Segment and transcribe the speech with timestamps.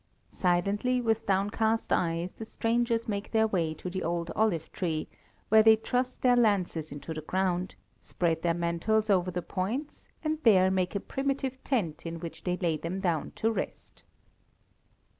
[0.31, 5.07] Silently, with downcast eyes, the strangers make their way to the old olive tree,
[5.49, 10.39] where they thrust their lances into the ground; spread their mantles over the points and
[10.41, 14.03] there make a primitive tent in which they lay them down to rest.